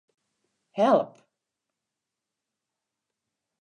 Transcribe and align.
Help. 0.71 1.21